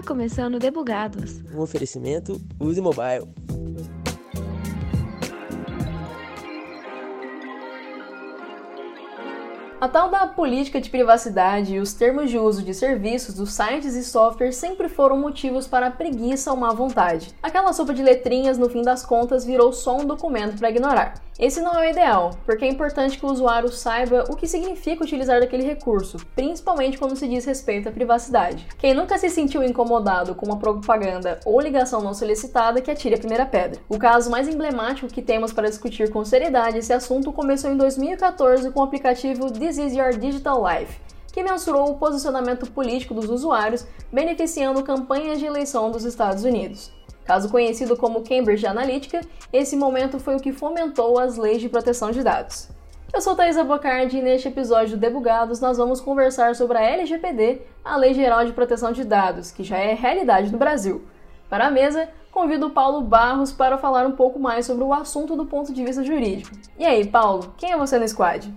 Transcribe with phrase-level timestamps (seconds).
[0.00, 1.42] Está começando Debugados.
[1.54, 3.28] Um oferecimento Use Mobile.
[9.78, 13.94] A tal da política de privacidade e os termos de uso de serviços dos sites
[13.94, 17.34] e softwares sempre foram motivos para a preguiça ou má vontade.
[17.42, 21.14] Aquela sopa de letrinhas, no fim das contas, virou só um documento para ignorar.
[21.40, 25.02] Esse não é o ideal, porque é importante que o usuário saiba o que significa
[25.02, 28.68] utilizar daquele recurso, principalmente quando se diz respeito à privacidade.
[28.76, 33.18] Quem nunca se sentiu incomodado com uma propaganda ou ligação não solicitada que atire a
[33.18, 33.80] primeira pedra.
[33.88, 38.70] O caso mais emblemático que temos para discutir com seriedade esse assunto começou em 2014
[38.70, 41.00] com o aplicativo This Is Your Digital Life,
[41.32, 46.92] que mensurou o posicionamento político dos usuários, beneficiando campanhas de eleição dos Estados Unidos.
[47.30, 49.20] Caso conhecido como Cambridge Analytica,
[49.52, 52.68] esse momento foi o que fomentou as leis de proteção de dados.
[53.14, 57.62] Eu sou Thaisa Bocardi e neste episódio do Debugados nós vamos conversar sobre a LGPD,
[57.84, 61.04] a Lei Geral de Proteção de Dados, que já é realidade no Brasil.
[61.48, 65.36] Para a mesa, convido o Paulo Barros para falar um pouco mais sobre o assunto
[65.36, 66.56] do ponto de vista jurídico.
[66.76, 68.52] E aí, Paulo, quem é você no squad?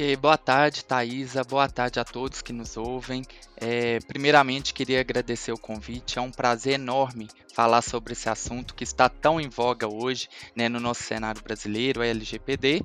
[0.00, 1.42] E boa tarde, Thaisa.
[1.42, 3.24] Boa tarde a todos que nos ouvem.
[3.56, 6.20] É, primeiramente, queria agradecer o convite.
[6.20, 10.68] É um prazer enorme falar sobre esse assunto que está tão em voga hoje né,
[10.68, 12.80] no nosso cenário brasileiro, a LGPD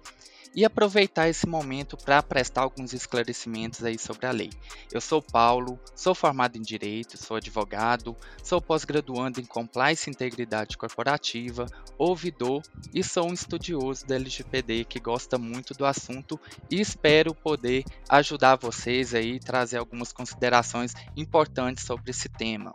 [0.55, 4.49] e aproveitar esse momento para prestar alguns esclarecimentos aí sobre a lei.
[4.91, 10.77] Eu sou Paulo, sou formado em Direito, sou advogado, sou pós-graduando em Compliance e Integridade
[10.77, 11.65] Corporativa,
[11.97, 12.61] ouvidor
[12.93, 18.55] e sou um estudioso da LGPD que gosta muito do assunto e espero poder ajudar
[18.55, 22.73] vocês aí trazer algumas considerações importantes sobre esse tema.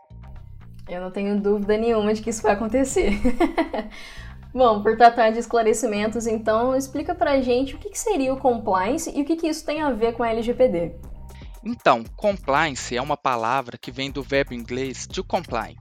[0.89, 3.13] Eu não tenho dúvida nenhuma de que isso vai acontecer.
[4.53, 9.23] Bom, por tratar de esclarecimentos, então explica pra gente o que, seria o compliance e
[9.23, 10.97] o que, que isso tem a ver com a LGPD.
[11.65, 15.77] Então, compliance é uma palavra que vem do verbo inglês to comply,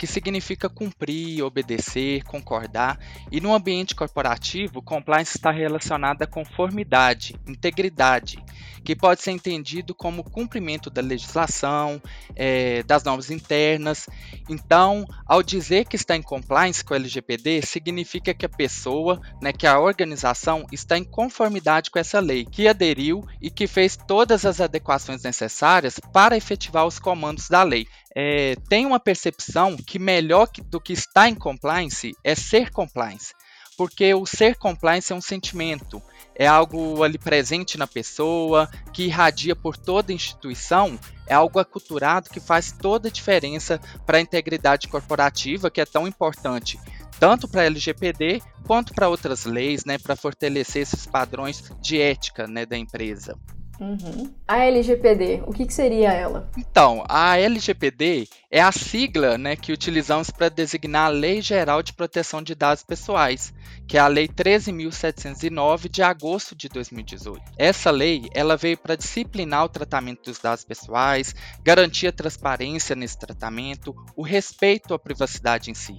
[0.00, 2.98] que significa cumprir, obedecer, concordar,
[3.30, 8.42] e no ambiente corporativo, compliance está relacionada à conformidade, integridade,
[8.82, 12.00] que pode ser entendido como cumprimento da legislação,
[12.34, 14.08] é, das normas internas.
[14.48, 19.52] Então, ao dizer que está em compliance com o LGPD, significa que a pessoa, né,
[19.52, 24.46] que a organização está em conformidade com essa lei, que aderiu e que fez todas
[24.46, 30.48] as adequações necessárias para efetivar os comandos da lei é, tem uma percepção que melhor
[30.66, 33.32] do que estar em compliance é ser compliance.
[33.76, 36.02] Porque o ser compliance é um sentimento,
[36.34, 42.28] é algo ali presente na pessoa, que irradia por toda a instituição, é algo aculturado
[42.28, 46.78] que faz toda a diferença para a integridade corporativa, que é tão importante,
[47.18, 52.46] tanto para a LGPD quanto para outras leis, né, para fortalecer esses padrões de ética
[52.46, 53.38] né, da empresa.
[53.80, 54.30] Uhum.
[54.46, 56.50] A LGPD, o que, que, seria ela?
[56.58, 61.94] Então, a LGPD é a sigla né, que utilizamos para designar a Lei Geral de
[61.94, 63.54] Proteção de Dados Pessoais,
[63.88, 67.40] que é a Lei 13.709 de agosto de 2018.
[67.56, 73.18] Essa lei ela veio para disciplinar o tratamento dos dados pessoais, garantir a transparência nesse
[73.18, 75.98] tratamento, o respeito à privacidade em si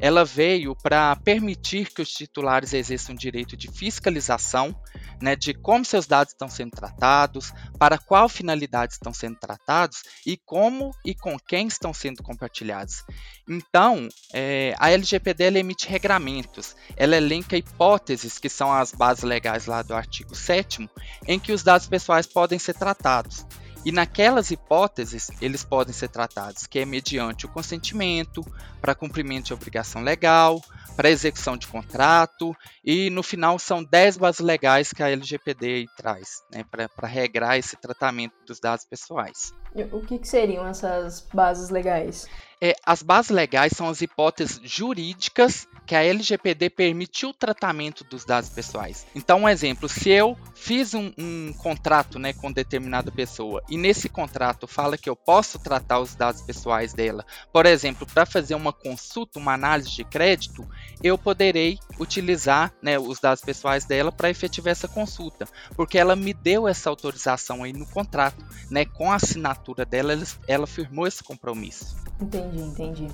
[0.00, 4.74] ela veio para permitir que os titulares exerçam direito de fiscalização,
[5.20, 10.36] né, de como seus dados estão sendo tratados, para qual finalidade estão sendo tratados e
[10.36, 13.04] como e com quem estão sendo compartilhados.
[13.48, 19.82] Então, é, a LGPD emite regramentos, ela elenca hipóteses, que são as bases legais lá
[19.82, 20.88] do artigo 7
[21.26, 23.44] em que os dados pessoais podem ser tratados.
[23.84, 28.44] E naquelas hipóteses, eles podem ser tratados que é mediante o consentimento,
[28.80, 30.60] para cumprimento de obrigação legal,
[30.96, 32.54] para execução de contrato,
[32.84, 37.74] e no final são 10 bases legais que a LGPD traz, né, para regrar esse
[37.76, 39.54] tratamento dos dados pessoais.
[39.92, 42.26] O que, que seriam essas bases legais?
[42.60, 48.24] É, as bases legais são as hipóteses jurídicas que a LGPD permite o tratamento dos
[48.24, 49.06] dados pessoais.
[49.14, 54.08] Então, um exemplo, se eu fiz um, um, contrato né, com determinada pessoa e nesse
[54.08, 58.72] contrato fala que eu posso tratar os dados pessoais dela, por exemplo, para fazer uma
[58.72, 60.68] consulta, uma análise de crédito,
[61.02, 66.34] eu poderei utilizar né, os dados pessoais dela para efetivar essa consulta, porque ela me
[66.34, 71.24] deu essa autorização aí no contrato, né, com a assinatura dela, ela, ela firmou esse
[71.24, 71.96] compromisso.
[72.20, 73.08] Entendi, entendi.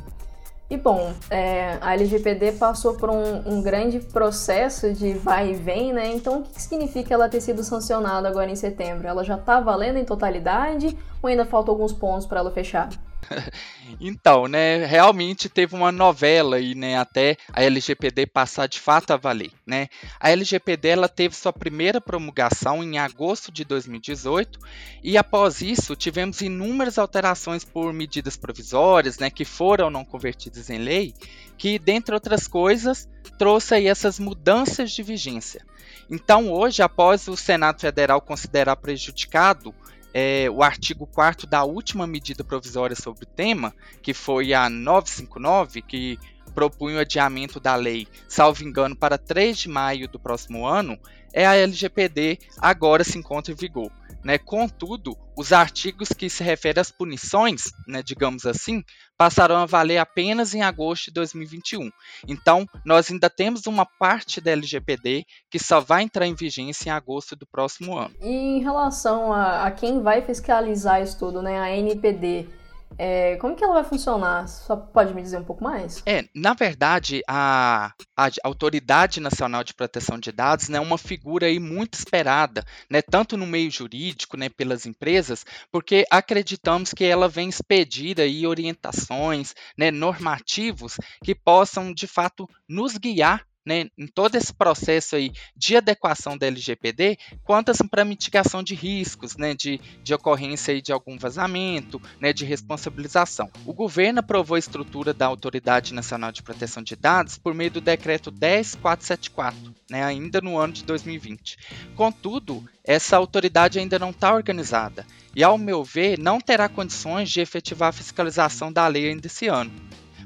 [0.68, 5.92] E bom, é, a LGPD passou por um, um, grande processo de vai e vem,
[5.92, 6.12] né?
[6.12, 9.06] Então, o que significa ela ter sido sancionada agora em setembro?
[9.06, 12.88] Ela já está valendo em totalidade ou ainda faltam alguns pontos para ela fechar?
[14.00, 19.16] então, né, realmente teve uma novela aí, né, até a LGPD passar de fato a
[19.16, 19.88] valer, né?
[20.18, 24.58] A LGPD ela teve sua primeira promulgação em agosto de 2018
[25.02, 30.78] e após isso tivemos inúmeras alterações por medidas provisórias, né, que foram não convertidas em
[30.78, 31.14] lei,
[31.56, 33.08] que dentre outras coisas
[33.38, 35.64] trouxe aí essas mudanças de vigência.
[36.08, 39.74] Então, hoje, após o Senado Federal considerar prejudicado
[40.18, 45.82] é, o artigo 4 da última medida provisória sobre o tema, que foi a 959,
[45.82, 46.18] que
[46.54, 50.98] propunha o adiamento da lei, salvo engano, para 3 de maio do próximo ano,
[51.34, 53.92] é a LGPD agora se encontra em vigor.
[54.26, 54.38] Né?
[54.38, 58.82] Contudo, os artigos que se referem às punições, né, digamos assim,
[59.16, 61.88] passarão a valer apenas em agosto de 2021.
[62.26, 66.92] Então, nós ainda temos uma parte da LGPD que só vai entrar em vigência em
[66.92, 68.16] agosto do próximo ano.
[68.20, 72.48] E em relação a, a quem vai fiscalizar isso tudo, né, a NPD,
[72.98, 74.48] é, como que ela vai funcionar?
[74.48, 76.02] Só pode me dizer um pouco mais?
[76.06, 81.46] É, na verdade, a, a Autoridade Nacional de Proteção de Dados é né, uma figura
[81.46, 87.28] aí muito esperada, né, tanto no meio jurídico, né, pelas empresas, porque acreditamos que ela
[87.28, 94.36] vem expedir aí orientações, né, normativos que possam de fato nos guiar né, em todo
[94.36, 100.14] esse processo aí de adequação da LGPD, quanto para mitigação de riscos, né, de, de
[100.14, 103.50] ocorrência aí de algum vazamento, né, de responsabilização.
[103.66, 107.80] O governo aprovou a estrutura da Autoridade Nacional de Proteção de Dados por meio do
[107.80, 111.58] decreto 10474, né, ainda no ano de 2020.
[111.96, 115.04] Contudo, essa autoridade ainda não está organizada
[115.34, 119.48] e, ao meu ver, não terá condições de efetivar a fiscalização da lei ainda esse
[119.48, 119.72] ano.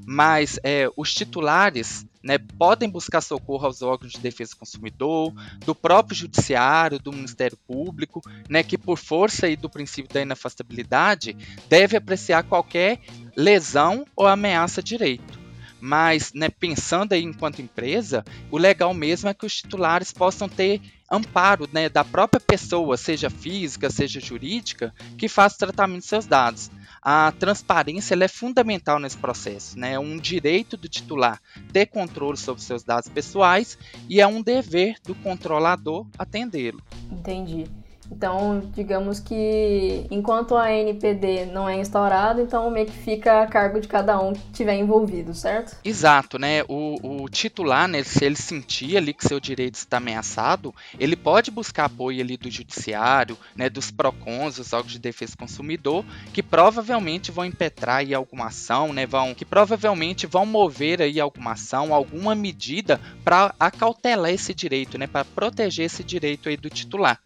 [0.06, 5.32] Mas é, os titulares né, podem buscar socorro aos órgãos de defesa do consumidor,
[5.64, 11.36] do próprio judiciário, do Ministério Público, né, que por força aí do princípio da inafastabilidade
[11.68, 13.00] deve apreciar qualquer
[13.36, 15.40] lesão ou ameaça a direito.
[15.80, 20.80] Mas, né, pensando aí enquanto empresa, o legal mesmo é que os titulares possam ter
[21.10, 26.70] amparo né, da própria pessoa, seja física, seja jurídica, que faz tratamento de seus dados
[27.02, 29.78] a transparência é fundamental nesse processo.
[29.78, 29.94] Né?
[29.94, 31.40] É um direito do titular
[31.72, 36.82] ter controle sobre seus dados pessoais e é um dever do controlador atendê-lo.
[37.10, 37.64] Entendi.
[38.10, 43.80] Então, digamos que enquanto a NPD não é instaurada, então meio que fica a cargo
[43.80, 45.76] de cada um que estiver envolvido, certo?
[45.84, 46.62] Exato, né?
[46.68, 51.50] O, o titular, né, se ele sentir ali que seu direito está ameaçado, ele pode
[51.50, 56.42] buscar apoio ali do judiciário, né, dos PROCONs, os órgãos de defesa do consumidor, que
[56.42, 61.94] provavelmente vão impetrar aí alguma ação, né, vão, que provavelmente vão mover aí alguma ação,
[61.94, 67.20] alguma medida para acautelar esse direito, né, para proteger esse direito aí do titular.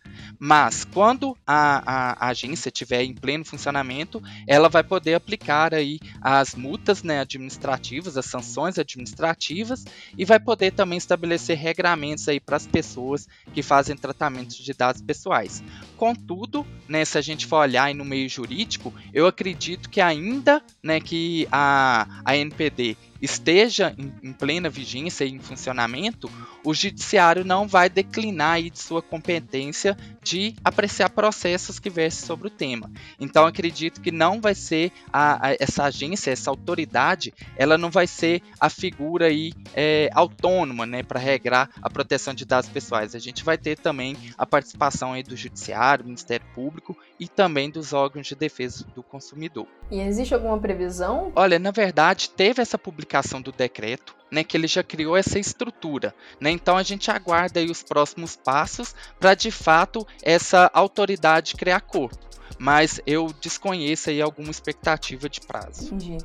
[0.47, 5.99] Mas quando a, a, a, agência estiver em pleno funcionamento, ela vai poder aplicar aí
[6.21, 9.87] as multas né, administrativas, as sanções administrativas
[10.19, 15.01] e vai poder também estabelecer regramentos aí para as pessoas que fazem tratamentos de dados
[15.01, 15.65] pessoais.
[15.97, 21.01] Contudo, né, se a gente for olhar no meio jurídico, eu acredito que ainda né,
[21.01, 26.31] que a, a NPD esteja em, em, plena vigência e em funcionamento,
[26.63, 32.51] o judiciário não vai declinar de sua competência de apreciar processos que versem sobre o
[32.51, 32.91] tema.
[33.19, 38.07] Então acredito que não vai ser a, a, essa agência, essa autoridade, ela não vai
[38.07, 43.15] ser a figura aí, é, autônoma né, para regrar a proteção de dados pessoais.
[43.15, 47.93] A gente vai ter também a participação aí do judiciário, Ministério Público e também dos
[47.93, 49.67] órgãos de defesa do consumidor.
[49.91, 51.33] E existe alguma previsão?
[51.35, 56.15] Olha, na verdade, teve essa publicação do decreto, né, que ele já criou essa estrutura,
[56.41, 56.51] né?
[56.51, 62.19] Então a gente aguarda aí os próximos passos para de fato essa autoridade criar corpo.
[62.59, 65.87] Mas eu desconheço aí alguma expectativa de prazo.
[65.87, 66.19] Entendi.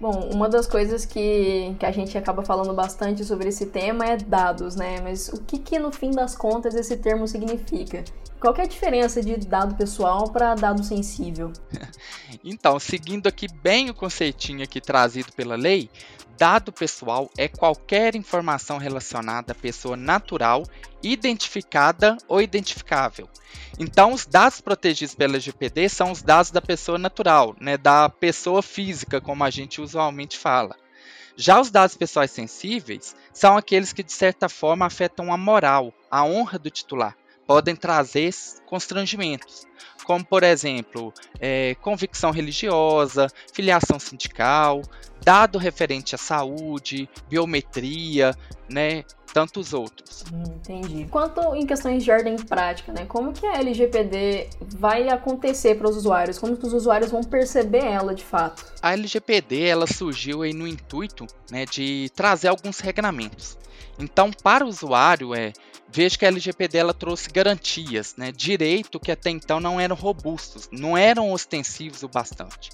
[0.00, 4.16] Bom, uma das coisas que, que a gente acaba falando bastante sobre esse tema é
[4.16, 4.98] dados, né?
[5.02, 8.02] Mas o que, que no fim das contas esse termo significa?
[8.40, 11.52] Qual é a diferença de dado pessoal para dado sensível?
[12.42, 15.90] então, seguindo aqui bem o conceitinho aqui trazido pela lei,
[16.38, 20.62] dado pessoal é qualquer informação relacionada à pessoa natural,
[21.02, 23.28] identificada ou identificável.
[23.78, 28.62] Então, os dados protegidos pela LGPD são os dados da pessoa natural, né, da pessoa
[28.62, 30.76] física, como a gente usualmente fala.
[31.36, 36.24] Já os dados pessoais sensíveis são aqueles que, de certa forma, afetam a moral, a
[36.24, 37.16] honra do titular,
[37.50, 38.32] podem trazer
[38.64, 39.66] constrangimentos,
[40.04, 44.82] como, por exemplo, é, convicção religiosa, filiação sindical,
[45.20, 48.36] dado referente à saúde, biometria,
[48.68, 49.02] né,
[49.34, 50.24] tantos outros.
[50.32, 51.08] Hum, entendi.
[51.10, 53.04] Quanto em questões de ordem prática, né?
[53.04, 56.38] Como que a LGPD vai acontecer para os usuários?
[56.38, 58.64] Como que os usuários vão perceber ela de fato?
[58.80, 63.58] A LGPD ela surgiu aí no intuito né, de trazer alguns regramentos.
[63.98, 65.52] Então, para o usuário, é,
[65.92, 70.68] veja que a LGPD ela trouxe garantias, né, direito que até então não eram robustos,
[70.70, 72.70] não eram ostensivos o bastante.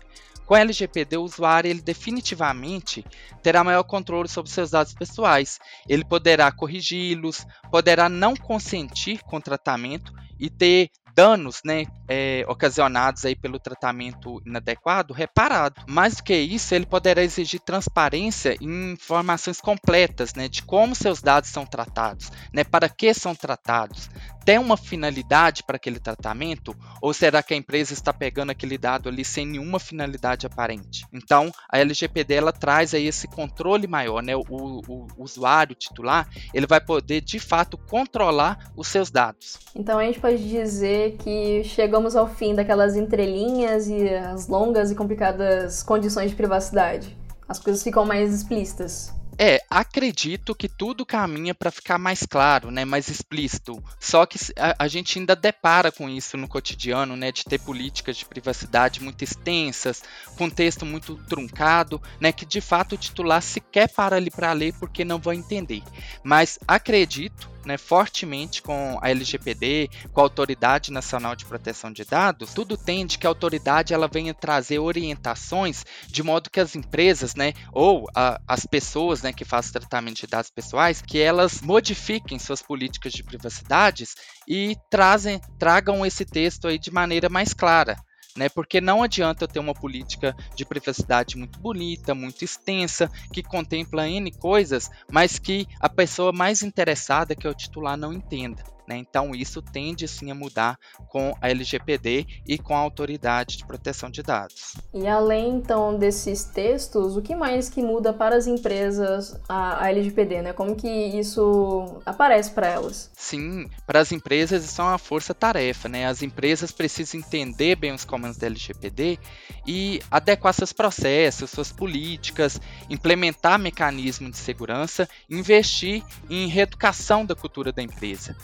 [0.46, 3.04] Com a LGPD, o usuário ele definitivamente
[3.42, 5.58] terá maior controle sobre seus dados pessoais.
[5.88, 13.34] Ele poderá corrigi-los, poderá não consentir com tratamento e ter danos né, é, ocasionados aí
[13.34, 15.80] pelo tratamento inadequado reparado.
[15.88, 21.22] Mais do que isso, ele poderá exigir transparência em informações completas né, de como seus
[21.22, 24.10] dados são tratados, né, para que são tratados.
[24.44, 26.72] Tem uma finalidade para aquele tratamento?
[27.02, 31.04] Ou será que a empresa está pegando aquele dado ali sem nenhuma finalidade aparente?
[31.12, 34.36] Então, a LGPD ela traz aí esse controle maior, né?
[34.36, 39.58] O, o usuário titular ele vai poder de fato controlar os seus dados.
[39.74, 44.94] Então a gente pode dizer que chegamos ao fim daquelas entrelinhas e as longas e
[44.94, 47.16] complicadas condições de privacidade.
[47.48, 49.14] As coisas ficam mais explícitas.
[49.38, 53.82] É, acredito que tudo caminha para ficar mais claro, né, mais explícito.
[54.00, 58.16] Só que a, a, gente ainda depara com isso no cotidiano, né, de ter políticas
[58.16, 60.02] de privacidade muito extensas,
[60.38, 64.72] com texto muito truncado, né, que de fato o titular sequer para ali para ler
[64.80, 65.82] porque não vai entender.
[66.24, 72.54] Mas acredito né, fortemente com a LGPD, com a Autoridade Nacional de Proteção de Dados,
[72.54, 77.52] tudo tende que a autoridade ela venha trazer orientações de modo que as empresas, né,
[77.72, 82.62] ou a, as pessoas, né, que fazem tratamento de dados pessoais, que elas modifiquem suas
[82.62, 84.06] políticas de privacidade
[84.46, 87.96] e trazem, tragam esse texto aí de maneira mais clara
[88.36, 88.48] né?
[88.48, 94.08] Porque não adianta eu ter uma política de privacidade muito bonita, muito extensa, que contempla
[94.08, 98.75] N coisas, mas que a pessoa mais interessada, que é o titular, não entenda.
[98.86, 98.96] Né?
[98.96, 100.78] Então, isso tende sim a mudar
[101.08, 104.74] com a LGPD e com a Autoridade de Proteção de Dados.
[104.94, 109.90] E além então desses textos, o que mais que muda para as empresas a, a
[109.90, 110.42] LGPD?
[110.42, 110.52] Né?
[110.52, 113.10] Como que isso aparece para elas?
[113.14, 115.88] Sim, para as empresas isso é uma força-tarefa.
[115.88, 116.06] Né?
[116.06, 119.18] As empresas precisam entender bem os comandos da LGPD
[119.66, 127.72] e adequar seus processos, suas políticas, implementar mecanismos de segurança, investir em reeducação da cultura
[127.72, 128.36] da empresa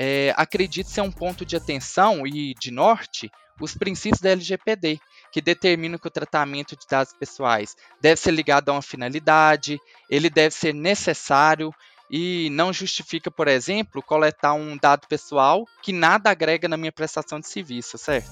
[0.00, 3.28] é, acredito ser um ponto de atenção e de norte
[3.60, 5.00] os princípios da LGPD,
[5.32, 10.30] que determinam que o tratamento de dados pessoais deve ser ligado a uma finalidade, ele
[10.30, 11.74] deve ser necessário
[12.08, 17.40] e não justifica, por exemplo, coletar um dado pessoal que nada agrega na minha prestação
[17.40, 18.30] de serviço, certo?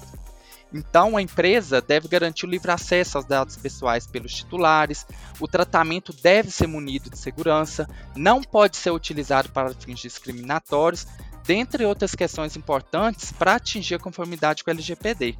[0.72, 5.06] Então, a empresa deve garantir o livre acesso aos dados pessoais pelos titulares,
[5.40, 11.06] o tratamento deve ser munido de segurança, não pode ser utilizado para fins discriminatórios
[11.46, 15.36] dentre outras questões importantes para atingir a conformidade com o LGPD.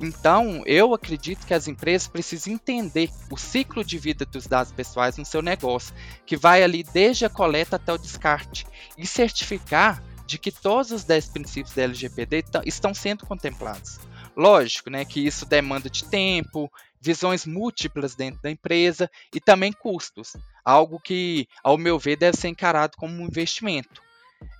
[0.00, 5.16] Então, eu acredito que as empresas precisam entender o ciclo de vida dos dados pessoais
[5.16, 5.94] no seu negócio,
[6.26, 8.66] que vai ali desde a coleta até o descarte,
[8.98, 14.00] e certificar de que todos os 10 princípios da LGPD estão sendo contemplados.
[14.36, 20.32] Lógico, né, que isso demanda de tempo, visões múltiplas dentro da empresa e também custos,
[20.64, 24.03] algo que, ao meu ver, deve ser encarado como um investimento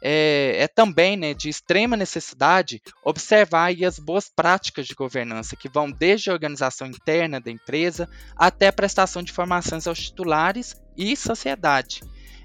[0.03, 5.91] é, é também né, de extrema necessidade observar as boas práticas de governança, que vão
[5.91, 12.01] desde a organização interna da empresa até a prestação de informações aos titulares e sociedade.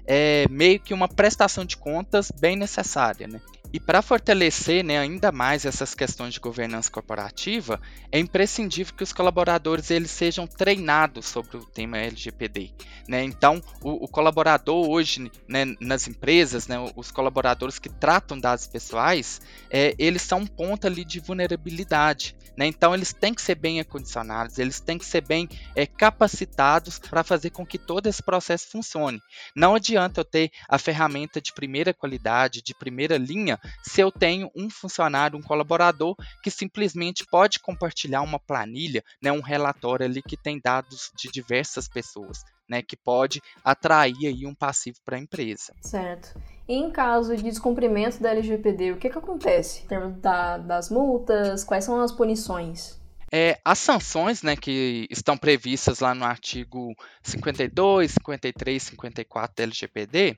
[0.06, 3.28] É meio que uma prestação de contas bem necessária.
[3.28, 3.40] Né?
[3.72, 9.12] E para fortalecer né, ainda mais essas questões de governança corporativa, é imprescindível que os
[9.12, 12.72] colaboradores eles sejam treinados sobre o tema LGPD.
[13.08, 13.22] Né?
[13.22, 19.40] Então, o, o, colaborador hoje né, nas empresas, né, os colaboradores que tratam dados pessoais,
[19.70, 22.34] é, eles são um ponto ali de vulnerabilidade.
[22.56, 22.66] Né?
[22.66, 27.22] Então, eles têm que ser bem acondicionados, eles têm que ser bem é, capacitados para
[27.22, 29.20] fazer com que todo esse processo funcione.
[29.54, 34.50] Não adianta eu ter a ferramenta de primeira qualidade, de primeira linha, se eu tenho
[34.56, 40.36] um funcionário, um colaborador que simplesmente pode compartilhar uma planilha, né, um relatório ali que
[40.36, 42.42] tem dados de diversas pessoas.
[42.68, 45.74] Né, que pode atrair aí um passivo para a empresa.
[45.80, 46.40] Certo.
[46.68, 49.82] E em caso de descumprimento da LGPD, o que, que acontece?
[49.82, 52.99] Em termos da, das multas, quais são as punições?
[53.32, 60.36] É, as sanções né, que estão previstas lá no artigo 52, 53, 54 da LGPD,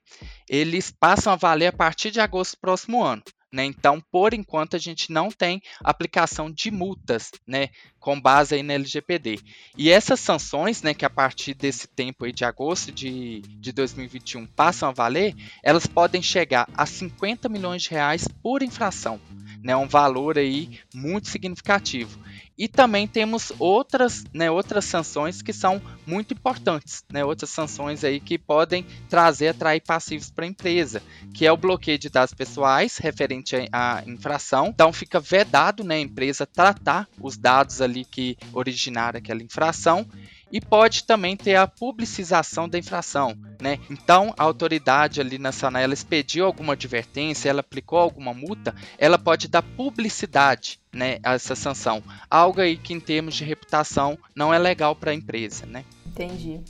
[0.48, 3.22] eles passam a valer a partir de agosto do próximo ano.
[3.52, 3.66] Né?
[3.66, 7.68] Então, por enquanto, a gente não tem aplicação de multas né,
[8.00, 9.38] com base aí na LGPD.
[9.76, 14.46] E essas sanções, né, que a partir desse tempo aí de agosto de, de 2021
[14.46, 19.20] passam a valer, elas podem chegar a 50 milhões de reais por infração.
[19.62, 22.18] Né, um valor aí muito significativo.
[22.62, 28.20] E também temos outras, né, outras sanções que são muito importantes, né, outras sanções aí
[28.20, 31.02] que podem trazer, atrair passivos para a empresa,
[31.34, 34.68] que é o bloqueio de dados pessoais referente à infração.
[34.68, 40.06] Então fica vedado né, a empresa tratar os dados ali que originaram aquela infração
[40.52, 43.78] e pode também ter a publicização da infração, né?
[43.90, 49.48] Então, a autoridade ali nacional, ela expediu alguma advertência, ela aplicou alguma multa, ela pode
[49.48, 52.02] dar publicidade, né, a essa sanção.
[52.30, 55.84] Algo aí que em termos de reputação não é legal para a empresa, né?
[56.06, 56.60] Entendi.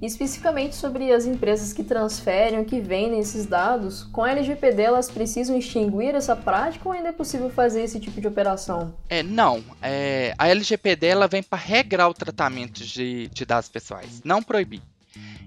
[0.00, 5.56] Especificamente sobre as empresas que transferem, que vendem esses dados, com a LGPD elas precisam
[5.56, 8.94] extinguir essa prática ou ainda é possível fazer esse tipo de operação?
[9.08, 9.64] É, não.
[9.80, 14.82] É, a LGPD ela vem para regrar o tratamento de, de dados pessoais, não proibir.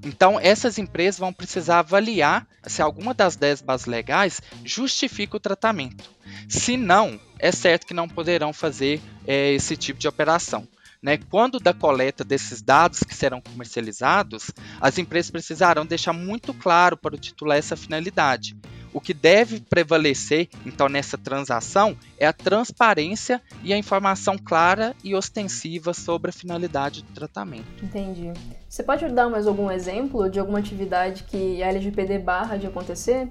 [0.04, 6.10] Então, essas empresas vão precisar avaliar se alguma das 10 bases legais justifica o tratamento.
[6.48, 10.68] Se não, é certo que não poderão fazer é, esse tipo de operação.
[11.02, 11.18] Né?
[11.18, 14.52] Quando da coleta desses dados que serão comercializados,
[14.82, 18.58] as empresas precisarão deixar muito claro para o titular essa finalidade.
[18.92, 25.14] O que deve prevalecer, então, nessa transação é a transparência e a informação clara e
[25.14, 27.86] ostensiva sobre a finalidade do tratamento.
[27.86, 28.34] Entendi.
[28.68, 33.30] Você pode dar mais algum exemplo de alguma atividade que a LGPD barra de acontecer?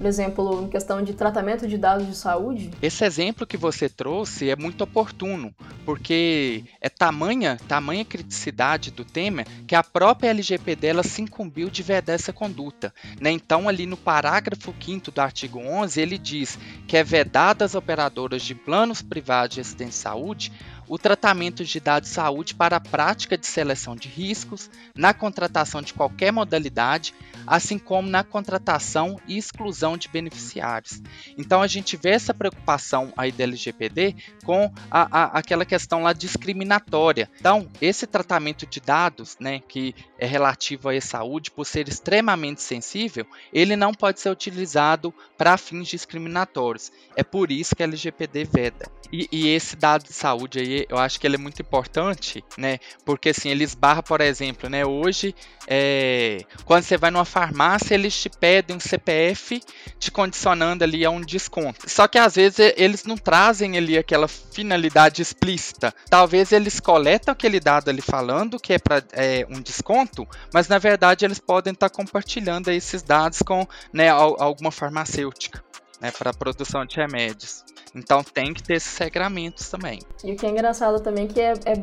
[0.00, 2.70] Por exemplo, em questão de tratamento de dados de saúde?
[2.80, 5.54] Esse exemplo que você trouxe é muito oportuno,
[5.84, 12.14] porque é tamanha, tamanha criticidade do tema que a própria LGPD se incumbiu de vedar
[12.14, 12.94] essa conduta.
[13.20, 13.30] Né?
[13.30, 18.40] Então, ali no parágrafo 5 do artigo 11, ele diz que é vedada às operadoras
[18.40, 20.52] de planos privados de assistência de saúde
[20.90, 25.80] o tratamento de dados de saúde para a prática de seleção de riscos, na contratação
[25.80, 27.14] de qualquer modalidade,
[27.46, 31.00] assim como na contratação e exclusão de beneficiários.
[31.38, 36.12] Então a gente vê essa preocupação aí da LGPD com a, a, aquela questão lá
[36.12, 37.30] discriminatória.
[37.38, 43.24] Então, esse tratamento de dados, né, que é relativo à saúde, por ser extremamente sensível,
[43.52, 46.90] ele não pode ser utilizado para fins discriminatórios.
[47.14, 48.90] É por isso que a LGPD veda.
[49.12, 52.78] E, e esse dado de saúde aí eu acho que ele é muito importante, né?
[53.04, 54.84] Porque assim, ele esbarra, por exemplo, né?
[54.84, 55.34] Hoje,
[55.66, 59.60] é, quando você vai numa farmácia, eles te pedem um CPF
[59.98, 61.88] te condicionando ali a um desconto.
[61.88, 65.94] Só que às vezes eles não trazem ali aquela finalidade explícita.
[66.08, 70.78] Talvez eles coletam aquele dado ali falando que é para é, um desconto, mas na
[70.78, 75.62] verdade eles podem estar tá compartilhando esses dados com né, alguma farmacêutica.
[76.00, 77.62] Né, para a produção de remédios.
[77.94, 80.00] Então tem que ter esses regramentos também.
[80.24, 81.74] E o que é engraçado também que é, é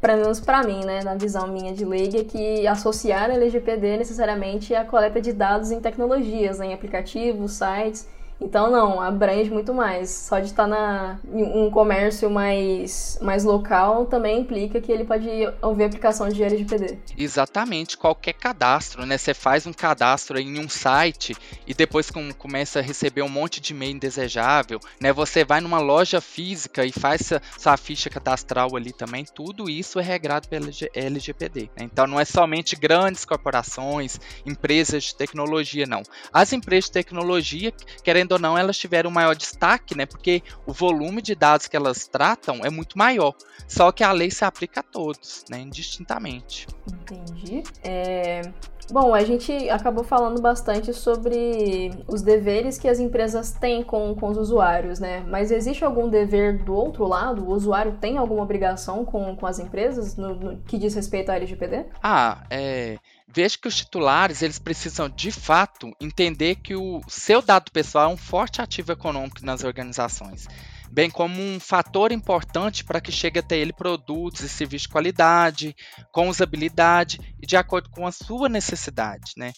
[0.00, 3.96] pelo menos para mim, né, na visão minha de leiga, é que associar a LGPD
[3.96, 8.06] necessariamente é a coleta de dados em tecnologias, né, em aplicativos, sites
[8.40, 10.10] então, não, abrange muito mais.
[10.10, 15.28] Só de estar na, em um comércio mais, mais local também implica que ele pode
[15.30, 16.98] a aplicação de LGPD.
[17.16, 19.16] Exatamente, qualquer cadastro, né?
[19.16, 23.60] Você faz um cadastro em um site e depois com, começa a receber um monte
[23.60, 25.12] de e-mail indesejável, né?
[25.12, 30.02] Você vai numa loja física e faz sua ficha cadastral ali também, tudo isso é
[30.02, 31.70] regrado pela LGPD.
[31.76, 31.84] Né?
[31.84, 36.02] Então, não é somente grandes corporações, empresas de tecnologia, não.
[36.32, 40.06] As empresas de tecnologia, querendo ou não, elas tiveram um maior destaque, né?
[40.06, 43.34] Porque o volume de dados que elas tratam é muito maior.
[43.68, 45.60] Só que a lei se aplica a todos, né?
[45.60, 46.66] Indistintamente.
[46.86, 47.62] Entendi.
[47.82, 48.42] É...
[48.90, 54.28] Bom, a gente acabou falando bastante sobre os deveres que as empresas têm com, com
[54.28, 55.24] os usuários, né?
[55.26, 57.42] Mas existe algum dever do outro lado?
[57.42, 61.36] O usuário tem alguma obrigação com, com as empresas no, no que diz respeito à
[61.36, 61.86] LGPD?
[62.02, 62.98] Ah, é.
[63.34, 68.12] Veja que os titulares eles precisam de fato entender que o seu dado pessoal é
[68.12, 70.46] um forte ativo econômico nas organizações,
[70.90, 75.74] bem como um fator importante para que chegue até ele produtos e serviços de qualidade,
[76.12, 79.52] com usabilidade e de acordo com a sua necessidade, né?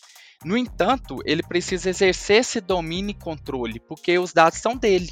[0.44, 5.10] No entanto, ele precisa exercer esse domínio e controle, porque os dados são dele.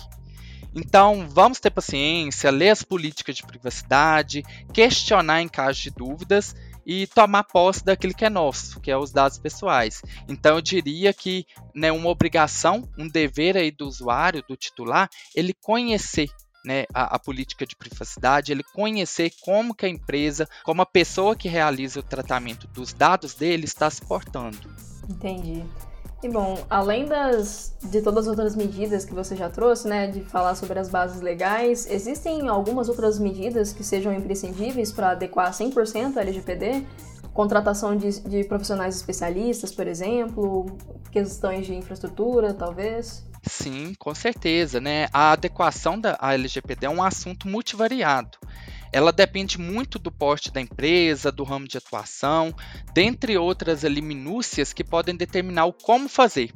[0.74, 6.54] Então, vamos ter paciência, ler as políticas de privacidade, questionar em caso de dúvidas
[6.86, 10.02] e tomar posse daquilo que é nosso, que é os dados pessoais.
[10.28, 15.54] Então eu diria que né, uma obrigação, um dever aí do usuário, do titular, ele
[15.54, 16.28] conhecer
[16.64, 21.34] né, a, a, política de privacidade, ele conhecer como que a empresa, como a pessoa
[21.34, 24.72] que realiza o tratamento dos dados dele está se portando.
[25.08, 25.64] Entendi.
[26.22, 30.20] E bom, além das, de todas as outras medidas que você já trouxe, né, de
[30.20, 36.16] falar sobre as bases legais, existem algumas outras medidas que sejam imprescindíveis para adequar 100%
[36.16, 36.86] a LGPD?
[37.34, 40.66] Contratação de, de profissionais especialistas, por exemplo,
[41.10, 43.26] questões de infraestrutura, talvez?
[43.42, 45.08] Sim, com certeza, né?
[45.12, 48.38] A adequação da LGPD é um assunto multivariado.
[48.92, 52.54] Ela depende muito do porte da empresa, do ramo de atuação,
[52.92, 56.52] dentre outras ali, minúcias que podem determinar o como fazer.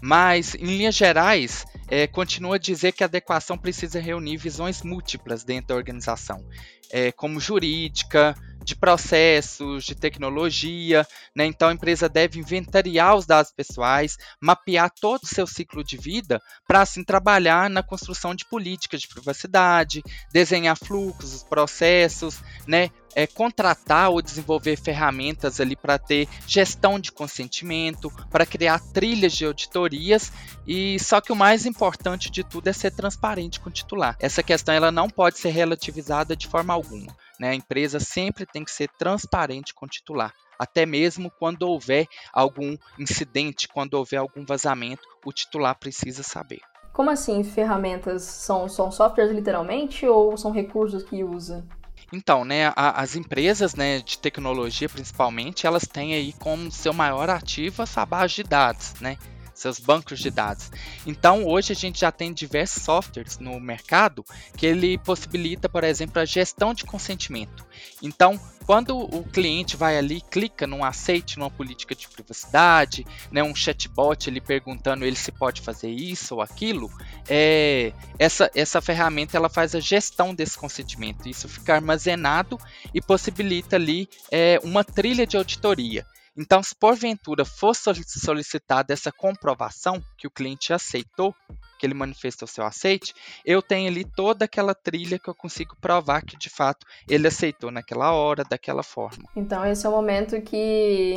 [0.00, 5.44] Mas, em linhas gerais, é, continua a dizer que a adequação precisa reunir visões múltiplas
[5.44, 6.44] dentro da organização,
[6.90, 11.46] é, como jurídica, de processos, de tecnologia, né?
[11.46, 16.40] Então a empresa deve inventariar os dados pessoais, mapear todo o seu ciclo de vida
[16.66, 22.90] para assim trabalhar na construção de políticas de privacidade, desenhar fluxos, processos, né?
[23.14, 29.44] É, contratar ou desenvolver ferramentas ali para ter gestão de consentimento, para criar trilhas de
[29.44, 30.32] auditorias
[30.66, 34.16] e só que o mais importante de tudo é ser transparente com o titular.
[34.18, 37.14] Essa questão ela não pode ser relativizada de forma alguma.
[37.42, 37.50] Né?
[37.50, 40.32] A empresa sempre tem que ser transparente com o titular.
[40.56, 46.60] Até mesmo quando houver algum incidente, quando houver algum vazamento, o titular precisa saber.
[46.92, 48.22] Como assim ferramentas?
[48.22, 51.66] São, são softwares literalmente ou são recursos que usa?
[52.12, 57.28] Então, né, a, as empresas né, de tecnologia, principalmente, elas têm aí como seu maior
[57.28, 59.16] ativo a sua base de dados, né?
[59.62, 60.70] Seus bancos de dados.
[61.06, 64.24] Então, hoje a gente já tem diversos softwares no mercado
[64.56, 67.64] que ele possibilita, por exemplo, a gestão de consentimento.
[68.02, 73.54] Então, quando o cliente vai ali, clica num aceite, numa política de privacidade, né, um
[73.54, 76.90] chatbot ele perguntando ele se pode fazer isso ou aquilo,
[77.28, 81.28] é, essa, essa ferramenta ela faz a gestão desse consentimento.
[81.28, 82.58] Isso fica armazenado
[82.94, 86.06] e possibilita ali é, uma trilha de auditoria.
[86.36, 91.34] Então, se porventura for solicitada essa comprovação que o cliente aceitou,
[91.78, 93.12] que ele manifestou seu aceite,
[93.44, 97.70] eu tenho ali toda aquela trilha que eu consigo provar que de fato ele aceitou
[97.70, 99.28] naquela hora, daquela forma.
[99.34, 101.16] Então esse é o momento que,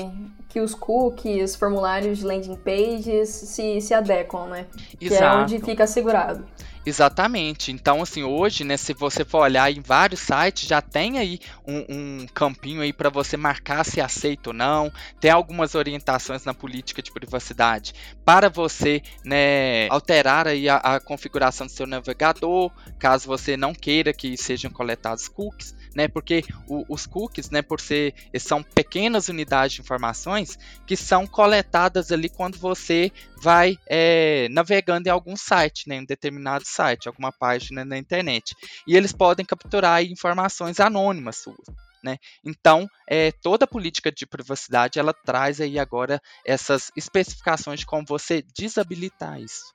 [0.50, 4.68] que os cookies, formulários de landing pages se, se adequam, né?
[5.00, 5.00] Exato.
[5.00, 6.46] Que é onde fica assegurado.
[6.88, 7.72] Exatamente.
[7.72, 12.22] Então, assim, hoje, né, se você for olhar em vários sites, já tem aí um,
[12.24, 14.92] um campinho aí para você marcar se aceita ou não.
[15.20, 17.94] Tem algumas orientações na política de privacidade
[18.24, 24.14] para você, né, alterar aí a, a configuração do seu navegador, caso você não queira
[24.14, 26.08] que sejam coletados cookies né?
[26.08, 32.12] Porque o, os cookies, né, por ser são pequenas unidades de informações que são coletadas
[32.12, 37.32] ali quando você vai é, navegando em algum site, né, em um determinado site, alguma
[37.32, 38.56] página na internet.
[38.86, 41.66] E eles podem capturar informações anônimas suas.
[42.04, 42.18] Né?
[42.44, 48.44] Então, é, toda política de privacidade ela traz aí agora essas especificações de como você
[48.56, 49.74] desabilitar isso.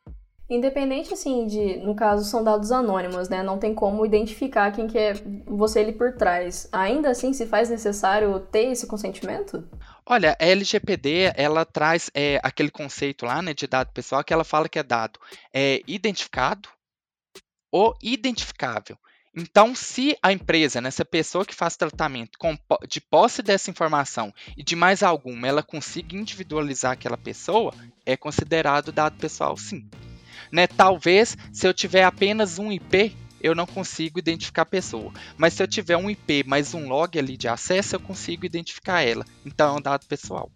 [0.51, 3.41] Independente, assim, de, no caso, são dados anônimos, né?
[3.41, 5.15] Não tem como identificar quem que é
[5.47, 6.69] você ali por trás.
[6.73, 9.63] Ainda assim, se faz necessário ter esse consentimento?
[10.05, 14.43] Olha, a LGPD, ela traz é, aquele conceito lá, né, de dado pessoal, que ela
[14.43, 15.21] fala que é dado
[15.55, 16.69] é, identificado
[17.71, 18.99] ou identificável.
[19.33, 22.37] Então, se a empresa, nessa né, pessoa que faz tratamento
[22.89, 27.73] de posse dessa informação e de mais alguma, ela consiga individualizar aquela pessoa,
[28.05, 29.89] é considerado dado pessoal, sim.
[30.51, 30.67] Né?
[30.67, 35.13] Talvez se eu tiver apenas um IP, eu não consigo identificar a pessoa.
[35.37, 39.03] Mas se eu tiver um IP mais um log ali de acesso, eu consigo identificar
[39.03, 39.25] ela.
[39.45, 40.51] Então é um dado pessoal.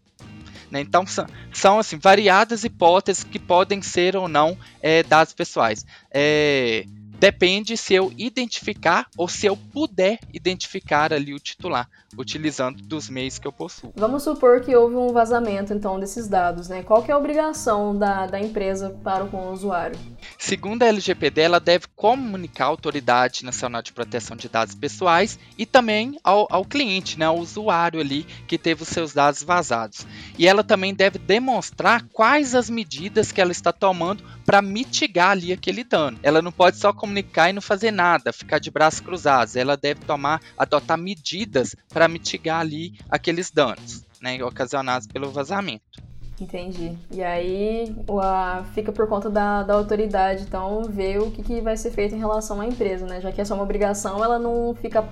[0.71, 0.81] Né?
[0.81, 5.87] Então são, são assim, variadas hipóteses que podem ser ou não é, dados pessoais.
[6.11, 6.85] É,
[7.19, 13.39] Depende se eu identificar ou se eu puder identificar ali o titular, utilizando dos meios
[13.39, 13.93] que eu possuo.
[13.97, 16.83] Vamos supor que houve um vazamento, então, desses dados, né?
[16.83, 19.99] Qual que é a obrigação da, da empresa para com o usuário?
[20.39, 25.65] Segundo a LGPD, ela deve comunicar à Autoridade Nacional de Proteção de Dados Pessoais e
[25.65, 30.07] também ao, ao cliente, né, ao usuário ali que teve os seus dados vazados.
[30.39, 35.53] E ela também deve demonstrar quais as medidas que ela está tomando para mitigar ali
[35.53, 36.19] aquele dano.
[36.23, 39.57] Ela não pode só comunicar e não fazer nada, ficar de braços cruzados.
[39.57, 46.03] Ela deve tomar, adotar medidas para mitigar ali aqueles danos, né, ocasionados pelo vazamento.
[46.41, 46.97] Entendi.
[47.13, 51.77] E aí a, fica por conta da, da autoridade, então, ver o que, que vai
[51.77, 53.21] ser feito em relação à empresa, né?
[53.21, 55.07] Já que é só uma obrigação, ela não fica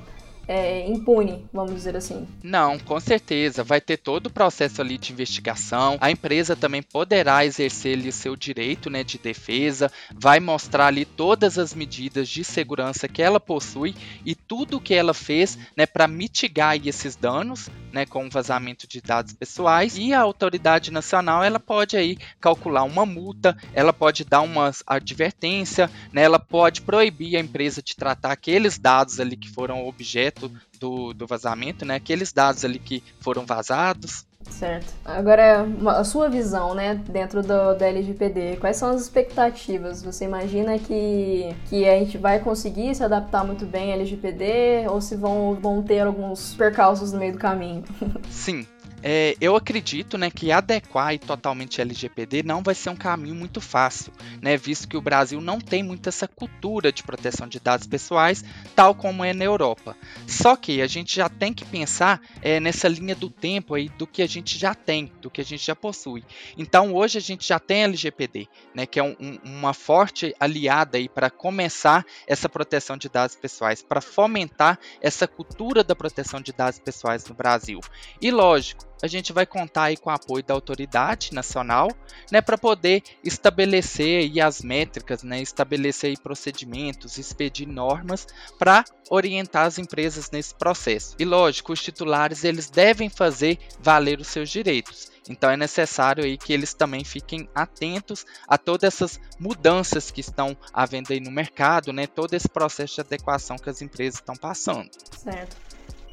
[0.47, 2.27] é, impune, vamos dizer assim.
[2.43, 3.63] Não, com certeza.
[3.63, 5.97] Vai ter todo o processo ali de investigação.
[6.01, 11.59] A empresa também poderá exercer ali seu direito né, de defesa, vai mostrar ali todas
[11.59, 16.77] as medidas de segurança que ela possui e tudo que ela fez né, para mitigar
[16.87, 22.17] esses danos né, com vazamento de dados pessoais e a autoridade nacional ela pode aí
[22.41, 27.95] calcular uma multa, ela pode dar uma advertência, né, ela pode proibir a empresa de
[27.95, 33.03] tratar aqueles dados ali que foram objeto do, do vazamento, né, aqueles dados ali que
[33.21, 34.27] foram vazados.
[34.51, 34.95] Certo.
[35.05, 40.03] Agora, a sua visão, né, dentro do, da LGPD, quais são as expectativas?
[40.03, 45.01] Você imagina que, que a gente vai conseguir se adaptar muito bem à LGPD ou
[45.01, 47.83] se vão, vão ter alguns percalços no meio do caminho?
[48.31, 48.67] Sim,
[49.03, 54.13] é, eu acredito né, que adequar totalmente LGPD não vai ser um caminho muito fácil,
[54.41, 58.45] né, visto que o Brasil não tem muito essa cultura de proteção de dados pessoais,
[58.75, 59.97] tal como é na Europa.
[60.27, 64.07] Só que a gente já tem que pensar é, nessa linha do tempo aí do
[64.07, 66.25] que a gente já tem, do que a gente já possui.
[66.57, 70.93] Então hoje a gente já tem LGPD, né, que é um, um, uma forte aliada
[71.15, 76.79] para começar essa proteção de dados pessoais, para fomentar essa cultura da proteção de dados
[76.79, 77.81] pessoais no Brasil.
[78.21, 81.89] E lógico, a gente vai contar aí com o apoio da autoridade nacional,
[82.31, 88.27] né, para poder estabelecer aí as métricas, né, estabelecer aí procedimentos, expedir normas
[88.59, 91.17] para orientar as empresas nesse processo.
[91.19, 95.11] E lógico, os titulares eles devem fazer valer os seus direitos.
[95.29, 100.57] Então é necessário aí que eles também fiquem atentos a todas essas mudanças que estão
[100.73, 102.07] havendo aí no mercado, né?
[102.07, 104.91] Todo esse processo de adequação que as empresas estão passando.
[105.17, 105.72] Certo.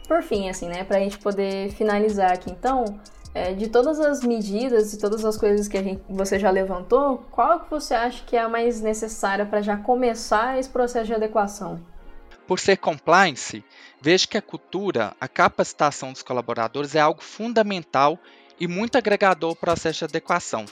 [0.09, 2.99] Por fim, assim, né, para a gente poder finalizar aqui, então,
[3.31, 7.19] é, de todas as medidas e todas as coisas que a gente, você já levantou,
[7.29, 11.13] qual que você acha que é a mais necessária para já começar esse processo de
[11.13, 11.79] adequação?
[12.47, 13.63] Por ser compliance,
[14.01, 18.17] vejo que a cultura, a capacitação dos colaboradores é algo fundamental
[18.59, 20.65] e muito agregador ao processo de adequação.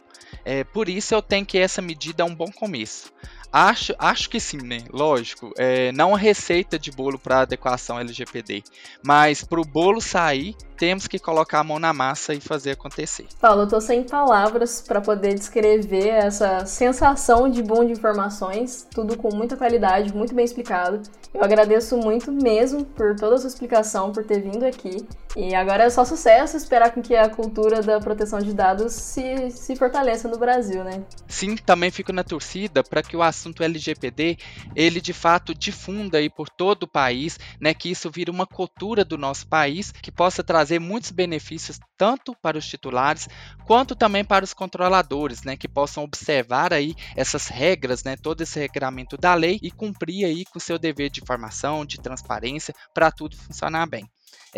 [0.43, 3.13] É, por isso eu tenho que essa medida é um bom começo.
[3.52, 4.84] Acho, acho que sim, né?
[4.92, 5.54] Lógico.
[5.58, 8.64] É, não a receita de bolo para adequação LGPD.
[9.04, 13.26] Mas para o bolo sair, temos que colocar a mão na massa e fazer acontecer.
[13.42, 19.18] Paulo, eu tô sem palavras para poder descrever essa sensação de boom de informações, tudo
[19.18, 21.02] com muita qualidade, muito bem explicado.
[21.34, 25.06] Eu agradeço muito mesmo por toda a sua explicação, por ter vindo aqui.
[25.36, 29.52] E agora é só sucesso esperar com que a cultura da proteção de dados se,
[29.52, 31.04] se fortaleça no Brasil, né?
[31.28, 34.38] Sim, também fico na torcida para que o assunto LGPD
[34.76, 39.04] ele de fato difunda aí por todo o país, né, que isso vira uma cultura
[39.04, 43.28] do nosso país que possa trazer muitos benefícios tanto para os titulares
[43.66, 48.60] quanto também para os controladores, né, que possam observar aí essas regras, né, todo esse
[48.60, 53.36] regramento da lei e cumprir aí com seu dever de informação, de transparência, para tudo
[53.36, 54.08] funcionar bem.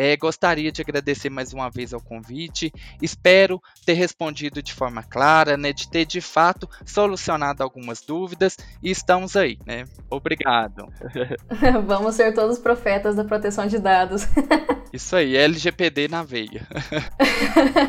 [0.02, 2.72] É, gostaria de agradecer mais uma vez ao convite.
[3.02, 8.90] Espero ter respondido de forma clara, né, de ter de fato solucionado algumas dúvidas e
[8.90, 9.84] estamos aí, né?
[10.10, 10.88] Obrigado.
[11.86, 14.26] Vamos ser todos profetas da proteção de dados.
[14.94, 16.66] Isso aí, LGPD na veia.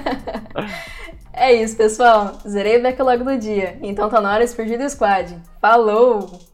[1.32, 2.38] é isso, pessoal.
[2.46, 3.78] Zerei o backlog do dia.
[3.82, 5.34] Então tá na hora de do squad.
[5.62, 6.49] Falou!